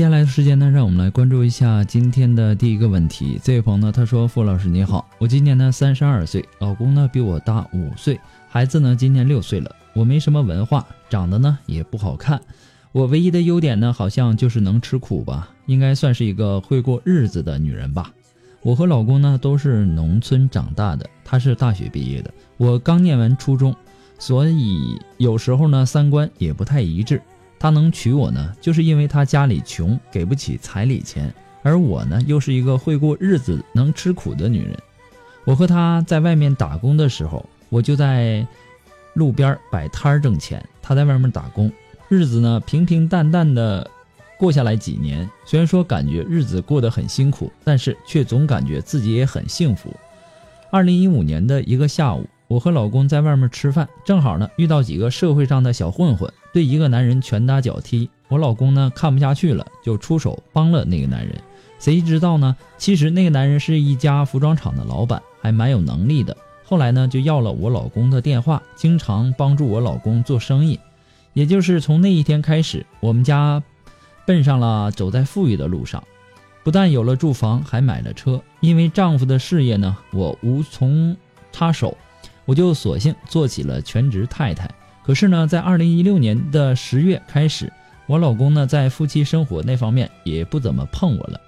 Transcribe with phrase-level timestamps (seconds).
[0.00, 3.38] 接下来的时间呢，让我们来关注一下今天的第一个问题。
[3.44, 9.70] 这位朋友呢，他说：“傅老师你好，我今年呢三十二岁，老公呢比我大五岁，孩子呢今年六岁了。
[9.92, 12.40] 我没什么文化，长得呢也不好看。
[12.92, 18.10] 我唯一的优点呢，好像就是能吃苦吧，应该算是一个会过日子的女人吧。
[18.62, 23.76] 我和老公呢都是农村长大的，他是大学毕业的，我刚念完初中，
[24.18, 27.20] 所以有时候呢三观也不太一致。”
[27.60, 31.32] 他能娶我呢，就是因为他家里穷，给不起彩礼钱，
[31.62, 34.74] 而我呢，又是一个会过日子、能吃苦的女人。
[35.44, 38.46] 我和他在外面打工的时候，我就在
[39.12, 41.70] 路边摆摊儿挣钱，他在外面打工，
[42.08, 43.90] 日子呢平平淡淡的
[44.38, 45.28] 过下来几年。
[45.44, 49.94] 虽然说感觉日子过得很辛苦，但是却总感觉自己也很幸福。
[50.70, 52.26] 二零一五年的一个下午。
[52.50, 58.10] 我和老公在外面吃饭，正好呢遇到几个社会上的小混混，对一个男人拳打脚踢。
[58.26, 61.32] 我老公呢看不下去了，就出手帮了那个男人。
[61.78, 62.56] 谁知道呢？
[62.76, 66.36] 其实那个男人是一家服装厂的老板，还蛮有能力的。
[66.64, 70.76] 后来呢就要了我老公的电话，经常帮助我老公做生意。
[71.34, 73.62] 也就是从那一天开始，我们家
[74.26, 76.02] 奔上了走在富裕的路上，
[76.64, 78.42] 不但有了住房，还买了车。
[78.58, 81.16] 因为丈夫的事业呢，我无从
[81.52, 81.96] 插手。
[82.50, 84.68] 我就索性做起了全职太太。
[85.04, 87.72] 可是呢，在二零一六年的十月开始，
[88.08, 91.40] 我老公呢在夫妻生活那方面也不怎么碰我了。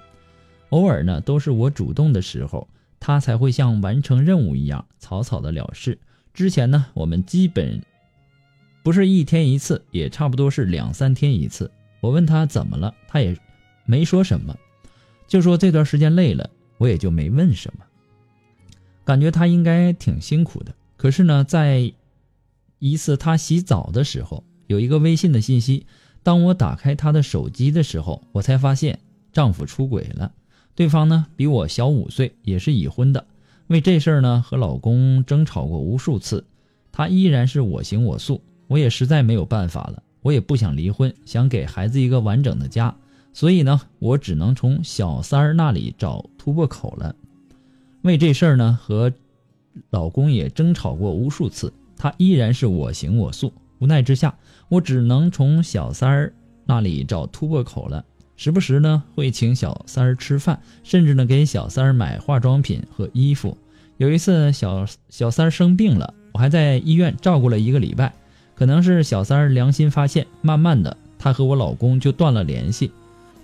[0.69, 2.69] 偶尔呢都是我主动的时候，
[3.01, 5.99] 他才会像完成任务一样草草的了事。
[6.33, 7.83] 之前呢，我们基本
[8.85, 11.69] 不是一天一次，也差不多是两三天一次。
[12.01, 13.37] 我问他怎么了，他也
[13.87, 14.57] 没说什么，
[15.27, 16.49] 就说这段时间累了，
[16.79, 17.85] 我也就没问什么。
[19.05, 20.73] 感觉他应该挺辛苦的。
[21.03, 21.93] 可是呢，在
[22.79, 25.85] 一次她洗澡的时候，有一个微信的信息。
[26.23, 29.01] 当我打开她的手机的时候，我才发现
[29.33, 30.31] 丈夫出轨了。
[30.77, 33.27] 对方呢比我小五岁，也是已婚的。
[33.67, 36.45] 为这事儿呢和老公争吵过无数次，
[36.93, 38.41] 他依然是我行我素。
[38.69, 42.95] 我也实在没有办法了，我也不想离婚，想给孩子一个完整的家。
[43.33, 47.17] 所以呢，我只能从小三儿那里找突破口了。
[48.03, 49.13] 为这事儿呢和。
[49.91, 53.53] 老公也争吵过无数次，他依然是我行我素。
[53.79, 54.35] 无奈之下，
[54.69, 56.33] 我只能从小三儿
[56.65, 58.05] 那里找突破口了。
[58.37, 63.57] 时不时呢会请小三儿吃饭，甚至呢给小三儿买化妆品和衣服。
[63.99, 68.13] 有一次小小三儿生病了，我还在医院照顾了一个礼拜。
[68.55, 72.91] 可能是小三儿良心发现，慢慢的他和我老公就断了联系。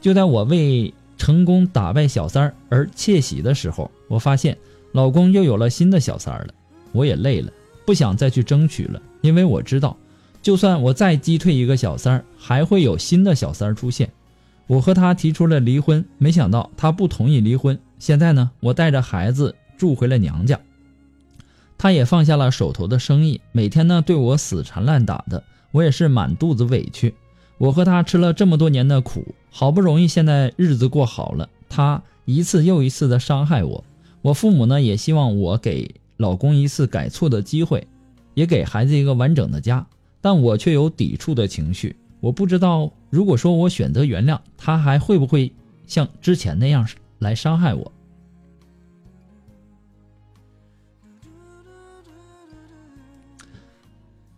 [0.01, 4.57] 就在我为成功打败小三儿而窃喜的时候，我发现。
[4.93, 6.55] 老公又有了新的小三儿了，
[6.93, 7.53] 我也累了，
[7.85, 9.97] 不想再去争取了，因为我知道，
[10.41, 14.11] 就算我再击退一个小三儿，还会有新的小三儿出现。
[14.67, 17.79] 我和他提出了离婚，没想到他不同意离婚。
[17.99, 20.59] 现在呢，我带着孩子住回了娘家，
[21.77, 27.15] 他也放下了手头的生意，每天呢对我死缠烂打的，我也是满肚子委屈。
[27.59, 32.03] 我和他吃了这么多年的苦，好不容易现在日子过好了，他。
[32.25, 33.83] 一次又一次的伤害我。
[34.29, 37.89] 我父母呢也希望我给老公一次改错的机会，
[38.35, 39.87] 也给孩子一个完整的家，
[40.21, 41.97] 但我却有抵触的情绪。
[42.21, 45.51] 我不知道，如果说我选择原谅他，还会不会
[45.87, 46.87] 像之前那样
[47.21, 47.91] 来伤害我？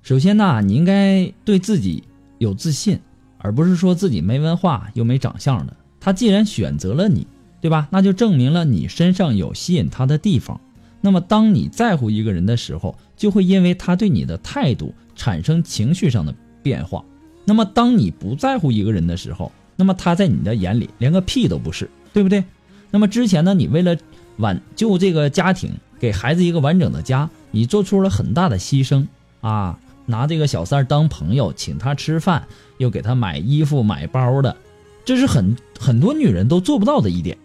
[0.03, 2.05] 首先呢，你应该对自己
[2.39, 3.01] 有自信，
[3.39, 5.77] 而不是说自己没文化又没长相的。
[5.99, 7.27] 他既然选择了你，
[7.61, 7.89] 对吧？
[7.91, 10.61] 那就证明了你身上有吸引他的地方。
[11.01, 17.05] 那么，当你在乎一个人的时候，就会因为他对你的态度产生情绪上的变化。
[17.45, 22.45] 那么，当你不在乎一个人的时候，那么他在你的眼里连个屁都不是，对不对？
[22.91, 23.97] 那么之前呢，你为了
[24.37, 29.07] 挽救这个家庭，给孩子一个完整的家，你做出了很大的牺牲
[29.41, 29.79] 啊。
[30.07, 32.47] 拿这个小三儿当朋友，请他吃饭，
[32.79, 34.57] 又给他买衣服、买包的，
[35.05, 37.39] 这是很很多女人都做不到的一点。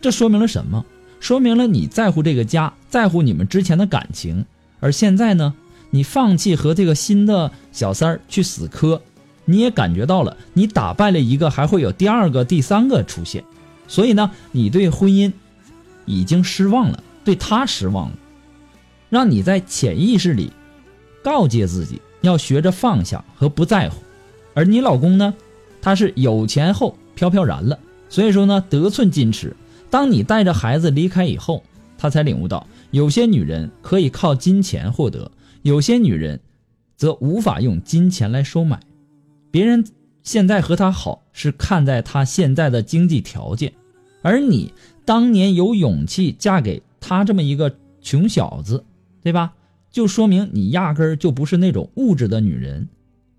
[0.00, 0.84] 这说明了什么？
[1.20, 4.46] 说明了你在乎这个家，在乎你们之前的感情。
[4.80, 5.54] 而现在呢，
[5.90, 9.02] 你放弃和这个新的小三儿去死磕，
[9.44, 13.44] 你也感觉到了，你打败了一个，还会有第二个、第三个出现。
[13.86, 15.30] 所以呢，你对婚姻
[16.06, 18.16] 已经失望了，对他失望了，
[19.10, 20.50] 让你在潜意识里。
[21.22, 23.96] 告诫自己要学着放下和不在乎，
[24.54, 25.34] 而你老公呢，
[25.82, 29.54] 他是有钱后飘飘然了，所以说呢得寸进尺。
[29.90, 31.62] 当你带着孩子离开以后，
[31.98, 35.30] 他才领悟到，有些女人可以靠金钱获得，
[35.62, 36.40] 有些女人
[36.96, 38.80] 则无法用金钱来收买。
[39.50, 39.84] 别人
[40.22, 43.72] 现在和他好，是看在他现在的经济条件，
[44.22, 44.72] 而你
[45.04, 48.84] 当年有勇气嫁给他这么一个穷小子，
[49.22, 49.54] 对吧？
[49.90, 52.88] 就说明你压根儿就不是那种物质的女人，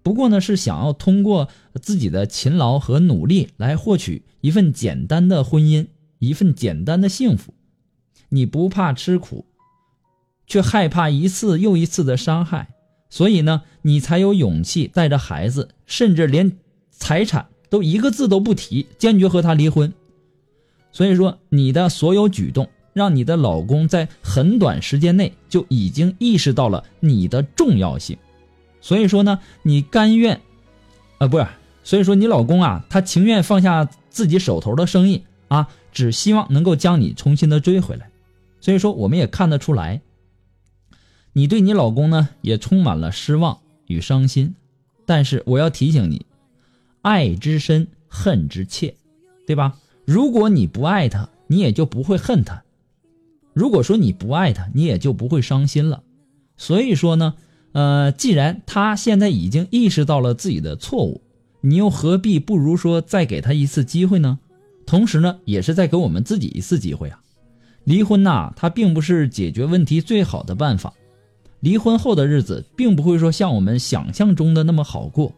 [0.04, 1.48] 不过呢是想要通过
[1.82, 5.88] 自己的勤劳和努力来获取一份简单的婚姻，
[6.22, 7.54] 一份简单的幸福。
[8.30, 9.46] 你不怕吃苦，
[10.48, 12.70] 却害怕一次又一次的伤害，
[13.10, 16.58] 所以呢你才有勇气带着孩子，甚至连
[16.90, 19.94] 财产都一个字都不提，坚决和他离婚。
[20.94, 22.70] 所以说你的所有举动。
[22.94, 28.18] 让你的老公在很短时间内就已经意识到了你的重要性，
[28.82, 30.42] 所以说呢，你甘愿，
[31.18, 31.48] 啊，不是，
[31.86, 38.10] 所以说你老公啊，他情愿放下自己手头的生意啊，只希望能够将你重新的追回来。
[38.60, 40.02] 所以说，我们也看得出来，
[41.34, 44.56] 你对你老公呢也充满了失望与伤心。
[45.06, 46.26] 但是我要提醒你，
[47.02, 48.96] 爱之深，恨之切，
[49.46, 49.78] 对吧？
[50.06, 52.64] 如果你不爱他，你也就不会恨他。
[53.54, 56.04] 如果说你不爱他，你也就不会伤心了。
[56.56, 57.34] 所以说呢，
[57.74, 61.22] 呃，既然他现在已经意识到了自己的错误，
[61.62, 64.40] 你又何必不如说再给他一次机会呢？
[64.92, 67.18] 同时呢，也是在给我们自己一次机会啊。
[67.86, 70.94] 离婚呐，它并不是解决问题最好的办法。
[71.62, 75.32] 离婚后的日子，并不会说像我们想象中的那么好过。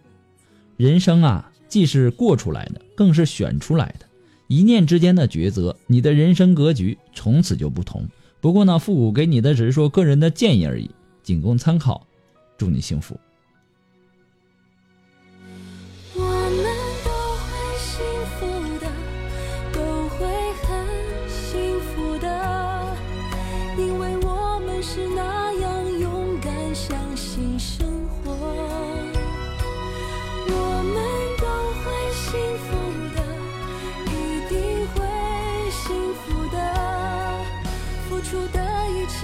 [0.75, 4.07] 人生啊，既是过出来的，更是选出来的。
[4.47, 8.09] 一念之间的抉择，你的人生格局从此就不同。
[8.41, 10.89] 不过呢，复古给你的只是说个人的建议而已，
[11.21, 12.07] 仅供参考。
[12.57, 13.15] 祝你幸福。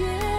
[0.00, 0.29] 些。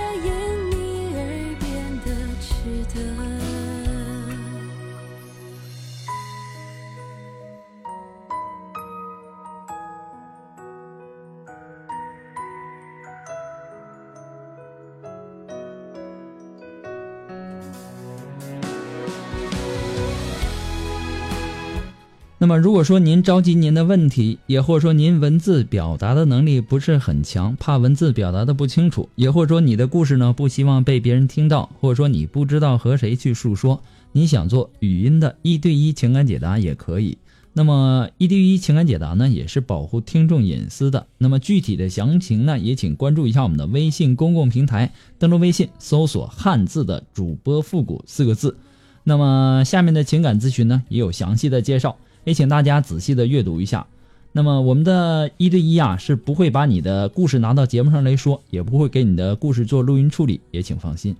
[22.42, 37.16] 那么，如果说您着急您的问题，也或者说您文字表达的能力不是很强，怕文字表达的不清楚，也或者说你的故事呢不希望被别人听到，或者说你不知道和谁去诉说，你想做语音的一对一情感解答也可以。
[37.54, 41.06] 那么一对一情感解答呢，也是保护听众隐私的。
[41.20, 48.58] 那么具体的详情呢，也请关注一下我们的微信公共平台，登录微信搜索“汉字的主播复古”四个字。
[49.04, 51.98] 那么下面的情感咨询呢，也有详细的介绍。
[52.24, 53.88] 也请大家仔细的阅读一下。
[54.34, 61.16] 那么我们的一对一啊，是不会把你的故事拿到节目上来说，也不会给你的故事做录音处理，也请放心。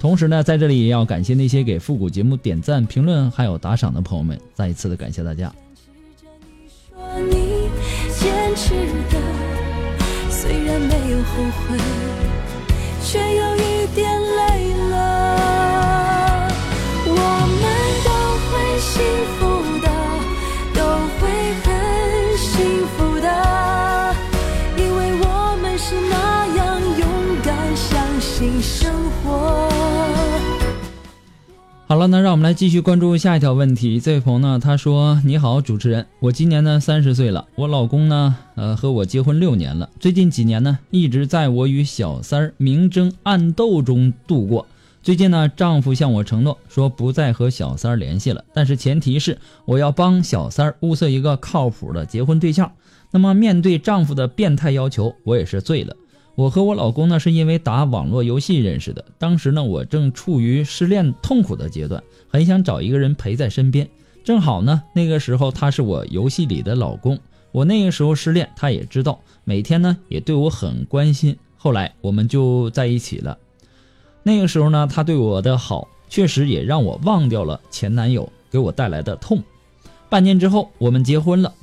[0.00, 5.52] 同时呢，在这里也要感谢那些给复古节目点赞、评论还有打赏的朋友们，再一次的感谢大家。
[10.28, 11.78] 虽然没有后悔，
[13.02, 13.55] 却。
[31.96, 33.98] 好了，那让我们来继续关注下一条问题。
[33.98, 39.88] 这位朋友呢，他说：“你好，主持人，我今年呢三十岁了，我老公呢，呃，和我结婚六年了。
[39.98, 44.66] 最近几年呢，一直在我与小三儿明争暗斗中度过。
[45.02, 52.70] 最近呢，丈夫向我承诺说不再和小三儿联系了，但是前提是我要帮小三儿物色一个靠谱的结婚对象。
[53.10, 55.96] 那么面对丈夫的变态要求，我也是醉了。”
[56.36, 59.02] 我和我老公呢，是因为打网络游戏认识的。
[59.18, 63.88] 当时呢，我正处于失恋痛苦的阶段，很想找一个人陪在身边。
[64.22, 67.18] 正好呢，那个时候他是我游戏里的老公。
[67.52, 71.34] 我那个时候失恋，他也知道，每天呢也对我很关心。
[71.56, 73.38] 后来我们就在一起了。
[74.22, 79.42] 那个时候呢，他对我的好，确实也让我忘掉了前男友给我带来的痛。
[80.10, 81.54] 半年之后，我们结婚了。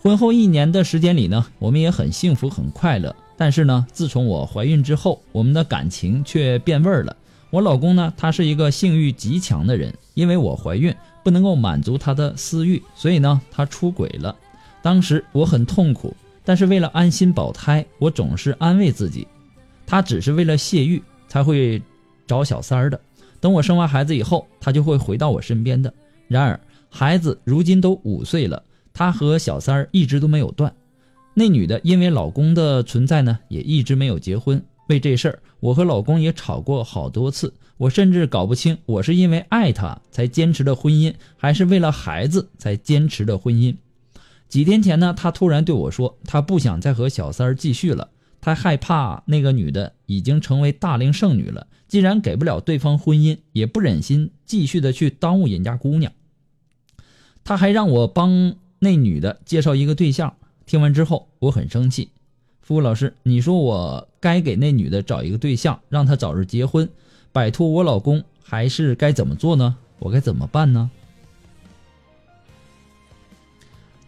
[0.00, 3.16] 婚后一年的时间里呢，我们也很幸福，很快乐。
[3.36, 7.16] 但是呢，自从我怀孕之后，我们的感情却变味儿了。
[7.50, 14.34] 我老公呢，他是一个性欲极强的人，因为我怀孕不能够满足他的私欲，所以呢，他出轨了。
[14.82, 16.14] 当时我很痛苦，
[16.44, 19.26] 但是为了安心保胎，我总是安慰自己，
[19.86, 21.80] 他只是为了泄欲才会
[22.26, 23.00] 找小三儿的。
[23.40, 25.92] 等我生完孩子以后，他就会回到我身边的。
[26.26, 26.58] 然而，
[26.90, 28.62] 孩子如今都五岁了，
[28.92, 30.74] 他和小三儿一直都没有断。
[31.34, 34.64] 那女的因为老公的存在呢，也一直没有结婚。
[34.88, 37.52] 为这事儿，我和老公也吵过好多次。
[37.76, 43.74] 我甚至搞不清，我是因为爱他才坚持的婚姻，还是为了孩子才坚持的婚姻。
[44.48, 48.10] 几天前呢，他突然对我说，他不想再和小三儿继续了。
[48.40, 56.12] 他害怕那个女的已经成为大龄剩女了，既然给不了对方婚姻，也不忍心继续的去耽误人家姑娘。
[57.42, 60.36] 他还让我帮那女的介绍一个对象。
[60.66, 62.10] 听完之后，我很生气。
[62.62, 66.88] 付老师，你说我该给那女的找一个对象，让她早日结婚，
[67.32, 69.76] 摆脱我老公，还是该怎么做呢？
[69.98, 70.90] 我该怎么办呢？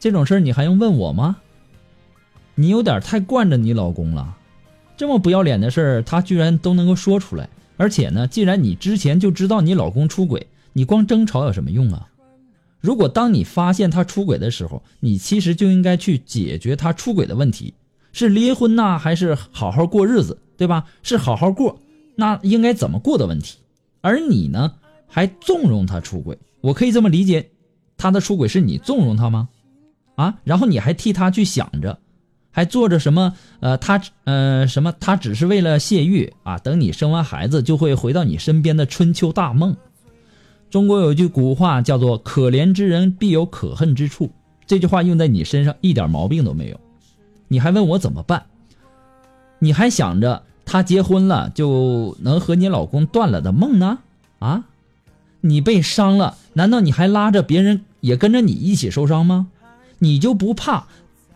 [0.01, 1.37] 这种事儿你还用问我吗？
[2.55, 4.37] 你有点太惯着你老公了，
[4.97, 7.49] 这么不要脸的事儿，他居然都能够说出来。
[7.77, 12.09] 而且呢，既然你之前就知道你老公出轨，你光争吵有什么用啊？
[12.81, 17.75] 如果当你发现他出轨的时候，你其实就应该去解决他出轨的问题，
[18.13, 20.85] 是离婚呐，还是好好过日子，对吧？
[21.03, 21.79] 是好好过，
[22.15, 23.59] 那应该怎么过的问题。
[24.03, 24.73] 而你呢，
[25.07, 27.51] 还纵容他出轨，我可以这么理解，
[27.97, 29.49] 他的出轨是你纵容他吗？
[30.15, 31.99] 啊，然后你还替他去想着，
[32.51, 33.35] 还做着什么？
[33.61, 34.95] 呃，他呃什么？
[35.01, 39.77] 他只是为了泄欲啊，等你生完孩子就会回到你身边的春秋大梦。
[40.69, 44.31] 中国有句古话叫做“可怜之人必有可恨之处”，
[44.67, 46.81] 这句话用在你身上一点毛病都没有。
[47.49, 48.47] 你还问我怎么办？
[49.61, 54.01] 你还想着他结婚了就能和你老公断了的梦呢？
[54.41, 54.65] 啊，
[55.41, 59.47] 你被伤了，难道你还拉着别人也跟着你一起受伤吗？
[60.01, 60.89] 你就不怕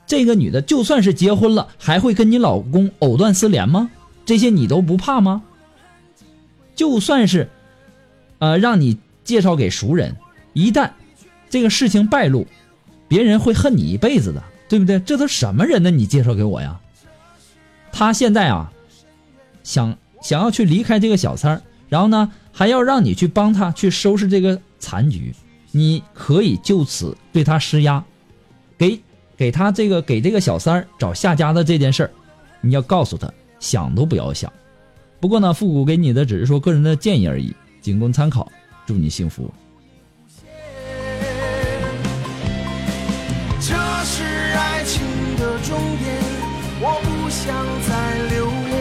[0.07, 3.91] 这个女的就算是结婚了，还会跟你老公藕断丝连吗？
[4.27, 5.45] 这些你都不怕吗？
[6.75, 7.49] 就算是，
[8.41, 8.99] 呃，让你。
[9.31, 10.17] 介绍给熟人，
[10.55, 10.91] 一旦
[11.49, 12.45] 这个事情败露，
[13.07, 14.99] 别人会恨你一辈子的，对不对？
[14.99, 15.89] 这都什么人呢？
[15.89, 16.81] 你介绍给我呀？
[17.93, 18.73] 他现在啊，
[19.63, 25.33] 想想要去离开这个小三儿，然后呢，还要让你去帮他去收拾这个残局。
[25.71, 28.05] 你可以就此对他施压，
[28.77, 29.01] 给
[29.37, 32.11] 给他这个给这个小三儿找下家的这件事儿，
[32.61, 34.53] 你要告诉他，想都不要想。
[35.21, 38.51] 不过呢，复古给你的只是说个人的建议而已，仅供参考。
[38.91, 39.49] 祝你幸福。
[43.61, 45.01] 这是爱情
[45.39, 46.19] 的终点，
[46.81, 47.55] 我不想
[47.87, 48.75] 再留恋，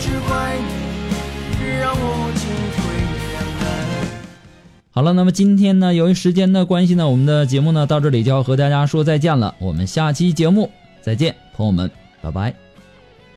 [0.00, 0.56] 只怪
[1.50, 2.80] 你让我进退
[3.32, 3.62] 两难。
[4.92, 9.54] 好了，那么今天呢，由于时间的关系呢，我们的节目呢到这里就要和大家说再见了。
[9.58, 10.70] 我们下期节目
[11.02, 11.90] 再见，朋友们，
[12.22, 12.69] 拜拜。